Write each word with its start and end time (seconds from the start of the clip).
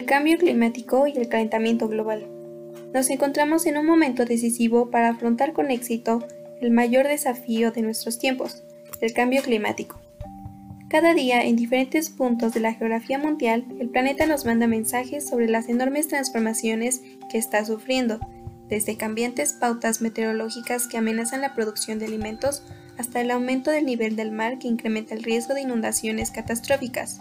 El 0.00 0.06
cambio 0.06 0.38
climático 0.38 1.06
y 1.06 1.18
el 1.18 1.28
calentamiento 1.28 1.86
global. 1.86 2.26
Nos 2.94 3.10
encontramos 3.10 3.66
en 3.66 3.76
un 3.76 3.84
momento 3.84 4.24
decisivo 4.24 4.90
para 4.90 5.10
afrontar 5.10 5.52
con 5.52 5.70
éxito 5.70 6.26
el 6.62 6.70
mayor 6.70 7.06
desafío 7.06 7.70
de 7.70 7.82
nuestros 7.82 8.18
tiempos, 8.18 8.64
el 9.02 9.12
cambio 9.12 9.42
climático. 9.42 10.00
Cada 10.88 11.12
día, 11.12 11.44
en 11.44 11.54
diferentes 11.54 12.08
puntos 12.08 12.54
de 12.54 12.60
la 12.60 12.72
geografía 12.72 13.18
mundial, 13.18 13.66
el 13.78 13.90
planeta 13.90 14.24
nos 14.24 14.46
manda 14.46 14.66
mensajes 14.66 15.28
sobre 15.28 15.48
las 15.48 15.68
enormes 15.68 16.08
transformaciones 16.08 17.02
que 17.30 17.36
está 17.36 17.62
sufriendo, 17.66 18.20
desde 18.70 18.96
cambiantes 18.96 19.52
pautas 19.52 20.00
meteorológicas 20.00 20.86
que 20.86 20.96
amenazan 20.96 21.42
la 21.42 21.54
producción 21.54 21.98
de 21.98 22.06
alimentos 22.06 22.62
hasta 22.96 23.20
el 23.20 23.30
aumento 23.30 23.70
del 23.70 23.84
nivel 23.84 24.16
del 24.16 24.32
mar 24.32 24.58
que 24.58 24.68
incrementa 24.68 25.12
el 25.12 25.22
riesgo 25.22 25.52
de 25.52 25.60
inundaciones 25.60 26.30
catastróficas. 26.30 27.20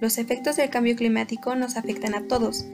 Los 0.00 0.18
efectos 0.18 0.56
del 0.56 0.70
cambio 0.70 0.96
climático 0.96 1.54
nos 1.54 1.76
afectan 1.76 2.14
a 2.14 2.26
todos. 2.26 2.66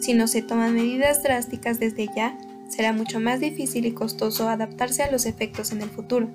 Si 0.00 0.14
no 0.14 0.26
se 0.26 0.42
toman 0.42 0.74
medidas 0.74 1.22
drásticas 1.22 1.78
desde 1.78 2.08
ya, 2.14 2.36
será 2.68 2.92
mucho 2.92 3.20
más 3.20 3.40
difícil 3.40 3.86
y 3.86 3.92
costoso 3.92 4.48
adaptarse 4.48 5.02
a 5.02 5.10
los 5.10 5.26
efectos 5.26 5.72
en 5.72 5.82
el 5.82 5.90
futuro. 5.90 6.28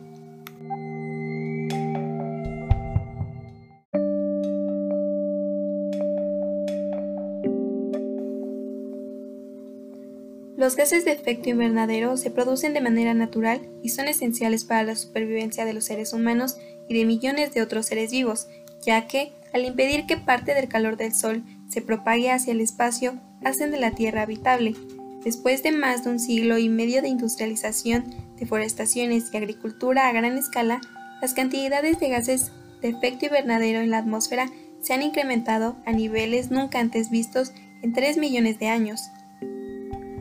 Los 10.59 10.75
gases 10.75 11.05
de 11.05 11.13
efecto 11.13 11.49
invernadero 11.49 12.17
se 12.17 12.31
producen 12.31 12.73
de 12.73 12.81
manera 12.81 13.13
natural 13.13 13.61
y 13.81 13.89
son 13.89 14.09
esenciales 14.09 14.65
para 14.65 14.83
la 14.83 14.95
supervivencia 14.95 15.63
de 15.63 15.71
los 15.73 15.85
seres 15.85 16.11
humanos 16.11 16.57
y 16.89 16.97
de 16.97 17.05
millones 17.05 17.53
de 17.53 17.61
otros 17.61 17.85
seres 17.85 18.11
vivos, 18.11 18.49
ya 18.85 19.07
que 19.07 19.33
al 19.53 19.65
impedir 19.65 20.05
que 20.05 20.17
parte 20.17 20.53
del 20.53 20.67
calor 20.67 20.97
del 20.97 21.13
Sol 21.13 21.43
se 21.67 21.81
propague 21.81 22.31
hacia 22.31 22.53
el 22.53 22.61
espacio, 22.61 23.19
hacen 23.43 23.71
de 23.71 23.79
la 23.79 23.91
Tierra 23.91 24.23
habitable. 24.23 24.75
Después 25.23 25.63
de 25.63 25.71
más 25.71 26.03
de 26.03 26.11
un 26.11 26.19
siglo 26.19 26.57
y 26.57 26.69
medio 26.69 27.01
de 27.01 27.09
industrialización, 27.09 28.05
deforestaciones 28.37 29.31
y 29.33 29.37
agricultura 29.37 30.07
a 30.07 30.13
gran 30.13 30.37
escala, 30.37 30.81
las 31.21 31.33
cantidades 31.33 31.99
de 31.99 32.09
gases 32.09 32.51
de 32.81 32.89
efecto 32.89 33.25
invernadero 33.25 33.79
en 33.79 33.89
la 33.89 33.97
atmósfera 33.97 34.49
se 34.81 34.93
han 34.93 35.01
incrementado 35.01 35.75
a 35.85 35.91
niveles 35.91 36.51
nunca 36.51 36.79
antes 36.79 37.09
vistos 37.09 37.51
en 37.81 37.93
3 37.93 38.17
millones 38.17 38.59
de 38.59 38.67
años. 38.67 39.09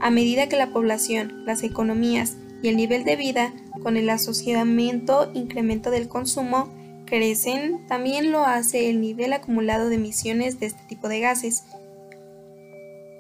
A 0.00 0.11
medida 0.11 0.48
que 0.48 0.56
la 0.56 0.72
población, 0.72 1.45
las 1.45 1.62
economías 1.62 2.37
y 2.62 2.69
el 2.69 2.77
nivel 2.77 3.05
de 3.05 3.17
vida, 3.17 3.53
con 3.83 3.97
el 3.97 4.11
asociamiento 4.11 5.31
incremento 5.34 5.91
del 5.91 6.09
consumo, 6.09 6.69
crecen, 7.09 7.87
también 7.87 8.31
lo 8.33 8.45
hace 8.45 8.91
el 8.91 9.01
nivel 9.01 9.33
acumulado 9.33 9.89
de 9.89 9.97
emisiones 9.97 10.61
de 10.61 10.67
este 10.67 10.83
tipo 10.89 11.09
de 11.09 11.20
gases. 11.20 11.65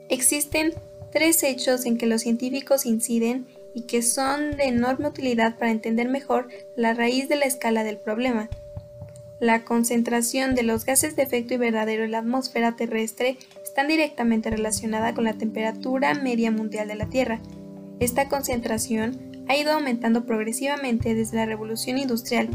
Existen 0.08 0.74
tres 1.12 1.42
hechos 1.42 1.86
en 1.86 1.96
que 1.96 2.06
los 2.06 2.22
científicos 2.22 2.86
inciden 2.86 3.46
y 3.74 3.82
que 3.82 4.02
son 4.02 4.56
de 4.56 4.64
enorme 4.64 5.08
utilidad 5.08 5.56
para 5.56 5.70
entender 5.70 6.08
mejor 6.08 6.48
la 6.76 6.94
raíz 6.94 7.28
de 7.28 7.36
la 7.36 7.46
escala 7.46 7.84
del 7.84 7.98
problema. 7.98 8.48
La 9.40 9.64
concentración 9.64 10.54
de 10.54 10.64
los 10.64 10.84
gases 10.84 11.14
de 11.14 11.22
efecto 11.22 11.54
invernadero 11.54 12.04
en 12.04 12.10
la 12.10 12.18
atmósfera 12.18 12.74
terrestre 12.76 13.38
está 13.62 13.84
directamente 13.84 14.50
relacionada 14.50 15.14
con 15.14 15.24
la 15.24 15.34
temperatura 15.34 16.14
media 16.14 16.50
mundial 16.50 16.88
de 16.88 16.96
la 16.96 17.06
Tierra. 17.06 17.40
Esta 18.00 18.28
concentración 18.28 19.44
ha 19.48 19.56
ido 19.56 19.72
aumentando 19.72 20.26
progresivamente 20.26 21.14
desde 21.14 21.36
la 21.36 21.46
revolución 21.46 21.98
industrial 21.98 22.48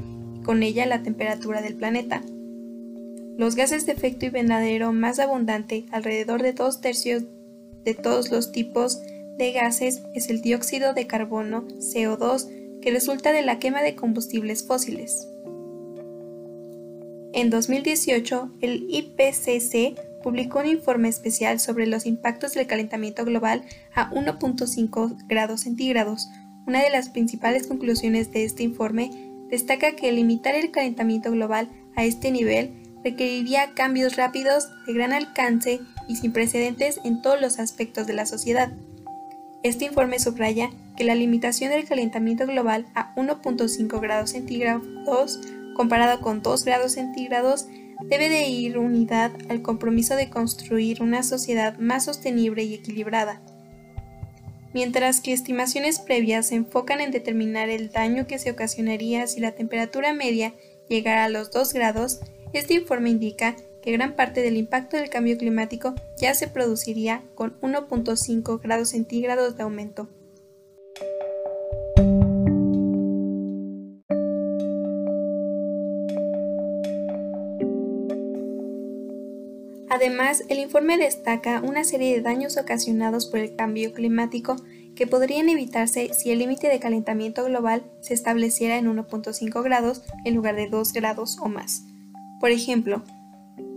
con 0.44 0.63
ella 0.63 0.86
la 0.86 1.03
temperatura 1.03 1.61
del 1.61 1.75
planeta. 1.75 2.22
Los 3.38 3.56
gases 3.56 3.85
de 3.85 3.94
efecto 3.94 4.28
invernadero 4.28 4.94
más 4.94 5.19
abundante, 5.19 5.85
alrededor 5.91 6.44
de 6.44 6.53
dos 6.53 6.81
tercios 6.81 7.23
de 7.84 7.95
todos 7.95 8.29
los 8.29 8.51
tipos 8.51 9.01
de 9.38 9.51
gases, 9.51 10.03
es 10.13 10.29
el 10.29 10.41
dióxido 10.41 10.94
de 10.94 11.07
carbono, 11.07 11.68
CO2, 11.79 12.79
que 12.81 12.91
resulta 12.91 13.31
de 13.31 13.41
la 13.41 13.57
quema 13.57 13.81
de 13.81 13.95
combustibles 13.95 14.68
fósiles. 14.68 15.28
En 17.34 17.50
2018, 17.50 18.51
el 18.62 18.85
IPCC 18.89 20.00
publicó 20.22 20.59
un 20.59 20.68
informe 20.68 21.09
especial 21.09 21.59
sobre 21.59 21.88
los 21.88 22.06
impactos 22.06 22.53
del 22.53 22.68
calentamiento 22.68 23.25
global 23.25 23.63
a 23.95 24.12
1.5 24.12 25.28
grados 25.28 25.62
centígrados. 25.62 26.29
Una 26.68 26.84
de 26.84 26.91
las 26.91 27.09
principales 27.09 27.66
conclusiones 27.66 28.31
de 28.31 28.45
este 28.45 28.62
informe 28.62 29.32
destaca 29.53 29.96
que 29.96 30.12
limitar 30.12 30.56
el 30.56 30.72
calentamiento 30.72 31.30
global 31.30 31.69
a 31.96 32.03
este 32.03 32.31
nivel 32.31 32.74
requeriría 33.03 33.75
cambios 33.75 34.16
rápidos, 34.16 34.68
de 34.88 34.94
gran 34.94 35.14
alcance 35.14 35.80
y 36.08 36.16
sin 36.16 36.31
precedentes 36.31 37.00
en 37.03 37.22
todos 37.22 37.40
los 37.40 37.59
aspectos 37.59 38.08
de 38.08 38.13
la 38.13 38.25
sociedad. 38.25 38.74
Este 39.62 39.86
informe 39.86 40.18
subraya 40.18 40.72
que 40.97 41.03
la 41.03 41.13
limitación 41.13 41.69
del 41.69 41.86
calentamiento 41.86 42.47
global 42.47 42.88
a 42.96 43.13
1.5 43.13 44.02
grados 44.02 44.31
centígrados 44.31 45.40
comparado 45.75 46.19
con 46.19 46.42
2 46.42 46.66
grados 46.66 46.94
centígrados 46.94 47.68
debe 48.09 48.30
de 48.30 48.47
ir 48.47 48.80
unidad 48.80 49.34
al 49.50 49.62
compromiso 49.62 50.16
de 50.16 50.31
construir 50.31 51.03
una 51.03 51.22
sociedad 51.22 51.78
más 51.78 52.06
sostenible 52.06 52.63
y 52.63 52.74
equilibrada 52.74 53.40
mientras 54.73 55.22
que 55.22 55.34
estimaciones 55.34 56.00
previas 56.00 56.47
se 56.47 56.56
enfocan 56.56 57.01
en 57.01 57.11
determinar 57.11 57.69
el 57.69 57.91
daño 57.91 58.28
que 58.28 58.39
se 58.39 58.51
ocasionaría 58.51 59.28
si 59.28 59.39
la 59.39 59.53
temperatura 59.53 60.13
media 60.13 60.53
llegara 60.89 61.25
a 61.25 61.29
los 61.29 61.51
2 61.51 61.73
grados, 61.73 62.19
este 62.53 62.75
informe 62.75 63.09
indica 63.09 63.56
que 63.81 63.91
gran 63.91 64.16
parte 64.16 64.41
del 64.41 64.57
impacto 64.57 64.97
del 64.97 65.09
cambio 65.09 65.38
climático 65.38 65.94
ya 66.17 66.33
se 66.33 66.47
produciría 66.47 67.23
con 67.35 67.59
1.5 67.62 68.62
grados 68.62 68.89
centígrados 68.89 69.57
de 69.57 69.63
aumento. 69.63 70.09
Además, 80.03 80.44
el 80.50 80.59
informe 80.59 80.97
destaca 80.97 81.62
una 81.62 81.86
serie 81.86 82.14
de 82.14 82.22
daños 82.22 82.58
ocasionados 82.58 83.25
por 83.25 83.40
el 83.40 83.56
cambio 83.56 83.94
climático 83.94 84.58
que 84.97 85.08
podrían 85.08 85.47
evitarse 85.47 86.14
si 86.14 86.30
el 86.30 86.40
límite 86.40 86.68
de 86.68 86.81
calentamiento 86.81 87.46
global 87.46 87.86
se 88.02 88.13
estableciera 88.13 88.75
en 88.75 88.94
1.5 88.94 89.63
grados 89.63 90.03
en 90.25 90.36
lugar 90.36 90.58
de 90.58 90.68
2 90.68 90.92
grados 90.92 91.38
o 91.40 91.47
más. 91.47 91.86
Por 92.42 92.52
ejemplo, 92.52 93.02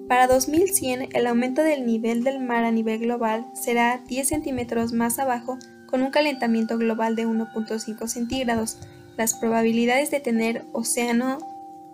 para 0.08 0.26
2100 0.26 1.10
el 1.12 1.28
aumento 1.28 1.62
del 1.62 1.86
nivel 1.86 2.24
del 2.24 2.40
mar 2.40 2.64
a 2.64 2.72
nivel 2.72 2.98
global 2.98 3.46
será 3.54 4.02
10 4.08 4.26
centímetros 4.26 4.92
más 4.92 5.20
abajo 5.20 5.60
con 5.86 6.02
un 6.02 6.10
calentamiento 6.10 6.76
global 6.76 7.14
de 7.14 7.28
1.5 7.28 8.08
centígrados. 8.08 8.80
Las 9.16 9.34
probabilidades 9.34 10.10
de 10.10 10.18
tener 10.18 10.64
océano 10.72 11.38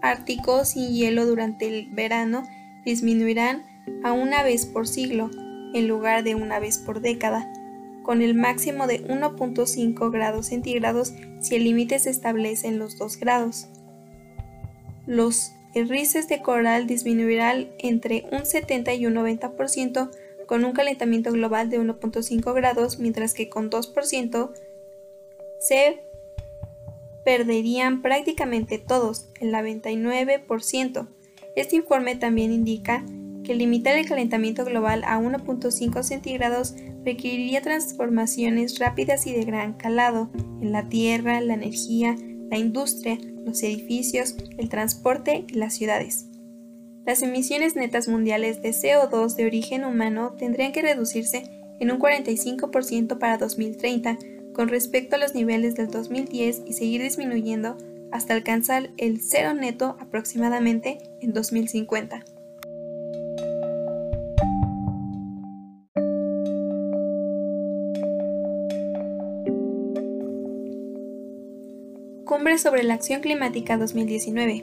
ártico 0.01 0.65
sin 0.65 0.89
hielo 0.89 1.27
durante 1.27 1.69
el 1.69 1.91
verano 1.91 2.45
disminuirán 2.87 3.71
a 4.03 4.13
una 4.13 4.43
vez 4.43 4.67
por 4.67 4.87
siglo, 4.87 5.31
en 5.75 5.89
lugar 5.89 6.25
de 6.25 6.35
una 6.35 6.59
vez 6.59 6.79
por 6.79 7.01
década, 7.01 7.53
con 8.03 8.21
el 8.23 8.35
máximo 8.35 8.87
de 8.87 9.07
1.5 9.07 10.11
grados 10.11 10.47
centígrados 10.47 11.15
si 11.41 11.57
el 11.57 11.65
límite 11.65 11.99
se 11.99 12.11
establece 12.11 12.69
en 12.69 12.79
los 12.79 12.99
2 12.99 13.17
grados. 13.19 13.69
Los 15.07 15.53
rices 15.75 16.29
de 16.29 16.43
coral 16.43 16.87
disminuirán 16.87 17.69
entre 17.79 18.25
un 18.31 18.45
70 18.45 18.95
y 18.95 19.07
un 19.07 19.15
90% 19.15 20.11
con 20.47 20.65
un 20.65 20.73
calentamiento 20.73 21.33
global 21.33 21.71
de 21.71 21.81
1.5 21.81 22.55
grados, 22.55 22.99
mientras 22.99 23.35
que 23.35 23.49
con 23.49 23.71
2% 23.71 24.53
se 25.61 26.03
perderían 27.25 28.03
prácticamente 28.03 28.79
todos, 28.79 29.29
el 29.41 29.53
99%. 29.53 31.09
Este 31.55 31.77
informe 31.77 32.17
también 32.17 32.53
indica 32.53 33.05
que 33.43 33.55
limitar 33.55 33.97
el 33.97 34.07
calentamiento 34.07 34.65
global 34.65 35.03
a 35.05 35.19
1.5 35.19 36.03
centígrados 36.03 36.75
requeriría 37.05 37.63
transformaciones 37.63 38.79
rápidas 38.79 39.27
y 39.27 39.33
de 39.33 39.45
gran 39.45 39.75
calado 39.75 40.31
en 40.61 40.73
la 40.73 40.89
tierra, 40.89 41.41
la 41.41 41.55
energía, 41.55 42.17
la 42.51 42.59
industria, 42.59 43.19
los 43.45 43.63
edificios, 43.63 44.37
el 44.59 44.69
transporte 44.69 45.45
y 45.49 45.55
las 45.55 45.75
ciudades. 45.75 46.27
Las 47.05 47.23
emisiones 47.23 47.75
netas 47.75 48.07
mundiales 48.07 48.63
de 48.63 48.71
CO2 48.71 49.35
de 49.35 49.47
origen 49.47 49.85
humano 49.85 50.35
tendrían 50.39 50.73
que 50.73 50.83
reducirse 50.83 51.43
en 51.81 51.91
un 51.91 51.99
45% 51.99 53.19
para 53.19 53.39
2030 53.39 54.19
con 54.53 54.69
respecto 54.69 55.17
a 55.17 55.19
los 55.19 55.35
niveles 55.35 55.75
del 55.75 55.89
2010 55.89 56.63
y 56.67 56.73
seguir 56.75 57.03
disminuyendo 57.03 57.77
hasta 58.13 58.35
alcanzar 58.35 58.91
el 58.99 59.21
cero 59.21 59.55
neto 59.55 59.97
aproximadamente 59.99 60.99
en 61.21 61.33
2050. 61.33 62.23
Cumbre 72.33 72.57
sobre 72.57 72.83
la 72.83 72.95
Acción 72.95 73.21
Climática 73.21 73.77
2019. 73.77 74.63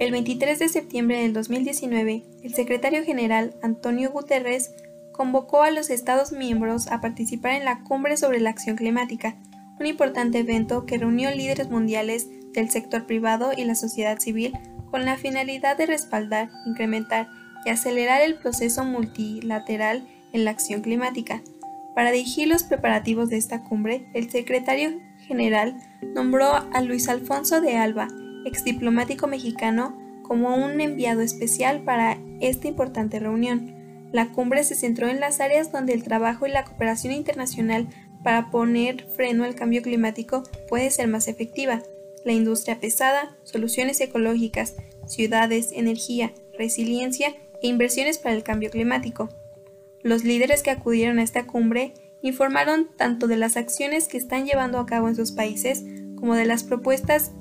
El 0.00 0.10
23 0.10 0.58
de 0.58 0.68
septiembre 0.68 1.22
del 1.22 1.32
2019, 1.32 2.24
el 2.42 2.52
secretario 2.52 3.04
general 3.04 3.54
Antonio 3.62 4.10
Guterres 4.10 4.74
convocó 5.12 5.62
a 5.62 5.70
los 5.70 5.88
Estados 5.88 6.32
miembros 6.32 6.88
a 6.88 7.00
participar 7.00 7.52
en 7.52 7.64
la 7.64 7.84
Cumbre 7.84 8.16
sobre 8.16 8.40
la 8.40 8.50
Acción 8.50 8.74
Climática, 8.74 9.36
un 9.78 9.86
importante 9.86 10.40
evento 10.40 10.84
que 10.84 10.98
reunió 10.98 11.30
líderes 11.30 11.70
mundiales 11.70 12.26
del 12.54 12.70
sector 12.70 13.06
privado 13.06 13.52
y 13.56 13.62
la 13.66 13.76
sociedad 13.76 14.18
civil 14.18 14.52
con 14.90 15.04
la 15.04 15.16
finalidad 15.16 15.76
de 15.76 15.86
respaldar, 15.86 16.50
incrementar 16.66 17.28
y 17.64 17.70
acelerar 17.70 18.20
el 18.20 18.34
proceso 18.34 18.84
multilateral 18.84 20.08
en 20.32 20.44
la 20.44 20.50
acción 20.50 20.82
climática. 20.82 21.40
Para 21.94 22.10
dirigir 22.10 22.48
los 22.48 22.64
preparativos 22.64 23.28
de 23.28 23.36
esta 23.36 23.62
cumbre, 23.62 24.10
el 24.12 24.28
secretario 24.28 24.90
general 25.30 25.76
nombró 26.12 26.52
a 26.72 26.82
Luis 26.82 27.08
Alfonso 27.08 27.60
de 27.60 27.76
Alba, 27.76 28.08
ex 28.44 28.64
diplomático 28.64 29.28
mexicano, 29.28 29.96
como 30.24 30.56
un 30.56 30.80
enviado 30.80 31.20
especial 31.20 31.84
para 31.84 32.18
esta 32.40 32.66
importante 32.66 33.20
reunión. 33.20 34.08
La 34.12 34.32
cumbre 34.32 34.64
se 34.64 34.74
centró 34.74 35.08
en 35.08 35.20
las 35.20 35.40
áreas 35.40 35.70
donde 35.70 35.92
el 35.92 36.02
trabajo 36.02 36.48
y 36.48 36.50
la 36.50 36.64
cooperación 36.64 37.12
internacional 37.12 37.86
para 38.24 38.50
poner 38.50 39.06
freno 39.16 39.44
al 39.44 39.54
cambio 39.54 39.82
climático 39.82 40.42
puede 40.68 40.90
ser 40.90 41.06
más 41.06 41.28
efectiva. 41.28 41.80
La 42.24 42.32
industria 42.32 42.80
pesada, 42.80 43.36
soluciones 43.44 44.00
ecológicas, 44.00 44.74
ciudades, 45.06 45.70
energía, 45.72 46.32
resiliencia 46.58 47.36
e 47.62 47.68
inversiones 47.68 48.18
para 48.18 48.34
el 48.34 48.42
cambio 48.42 48.70
climático. 48.70 49.28
Los 50.02 50.24
líderes 50.24 50.64
que 50.64 50.70
acudieron 50.70 51.20
a 51.20 51.22
esta 51.22 51.46
cumbre 51.46 51.94
informaron 52.22 52.88
tanto 52.96 53.26
de 53.26 53.36
las 53.36 53.56
acciones 53.56 54.08
que 54.08 54.18
están 54.18 54.46
llevando 54.46 54.78
a 54.78 54.86
cabo 54.86 55.08
en 55.08 55.16
sus 55.16 55.32
países 55.32 55.84
como 56.16 56.34
de 56.34 56.44
las 56.44 56.64
propuestas 56.64 57.32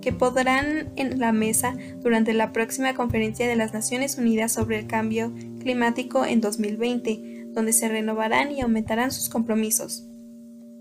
que 0.00 0.12
podrán 0.12 0.92
en 0.96 1.18
la 1.18 1.32
mesa 1.32 1.76
durante 2.00 2.32
la 2.34 2.52
próxima 2.52 2.94
conferencia 2.94 3.48
de 3.48 3.56
las 3.56 3.72
Naciones 3.72 4.18
Unidas 4.18 4.52
sobre 4.52 4.78
el 4.78 4.86
cambio 4.86 5.32
climático 5.60 6.24
en 6.24 6.40
2020, 6.40 7.48
donde 7.52 7.72
se 7.72 7.88
renovarán 7.88 8.52
y 8.52 8.60
aumentarán 8.60 9.10
sus 9.10 9.28
compromisos. 9.28 10.06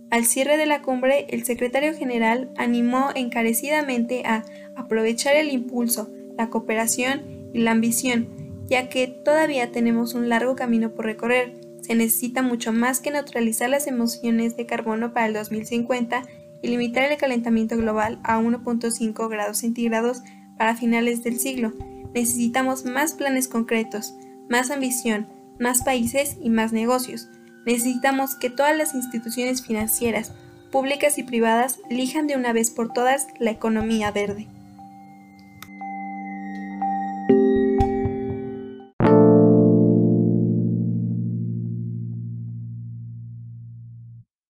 Al 0.10 0.26
cierre 0.26 0.58
de 0.58 0.66
la 0.66 0.82
cumbre, 0.82 1.26
el 1.30 1.44
secretario 1.44 1.94
general 1.94 2.52
animó 2.56 3.10
encarecidamente 3.16 4.24
a 4.26 4.46
aprovechar 4.76 5.36
el 5.36 5.50
impulso, 5.50 6.10
la 6.38 6.50
cooperación 6.50 7.50
y 7.54 7.60
la 7.60 7.72
ambición, 7.72 8.30
ya 8.70 8.88
que 8.88 9.08
todavía 9.08 9.72
tenemos 9.72 10.14
un 10.14 10.30
largo 10.30 10.56
camino 10.56 10.94
por 10.94 11.06
recorrer. 11.06 11.67
Se 11.88 11.96
necesita 11.96 12.42
mucho 12.42 12.74
más 12.74 13.00
que 13.00 13.12
neutralizar 13.12 13.70
las 13.70 13.88
emisiones 13.88 14.58
de 14.58 14.66
carbono 14.66 15.14
para 15.14 15.28
el 15.28 15.34
2050 15.34 16.24
y 16.62 16.68
limitar 16.68 17.10
el 17.10 17.18
calentamiento 17.18 17.78
global 17.78 18.20
a 18.26 18.40
1.5 18.40 19.30
grados 19.30 19.60
centígrados 19.60 20.22
para 20.58 20.76
finales 20.76 21.24
del 21.24 21.40
siglo. 21.40 21.72
Necesitamos 22.14 22.84
más 22.84 23.14
planes 23.14 23.48
concretos, 23.48 24.14
más 24.50 24.70
ambición, 24.70 25.30
más 25.62 25.82
países 25.82 26.36
y 26.42 26.50
más 26.50 26.74
negocios. 26.74 27.30
Necesitamos 27.66 28.36
que 28.36 28.50
todas 28.50 28.76
las 28.76 28.94
instituciones 28.94 29.66
financieras, 29.66 30.34
públicas 30.72 31.18
y 31.18 31.24
privadas, 31.24 31.80
elijan 31.90 32.28
de 32.28 32.36
una 32.36 32.52
vez 32.52 32.70
por 32.70 32.92
todas 32.92 33.28
la 33.40 33.52
economía 33.52 34.12
verde. 34.12 34.48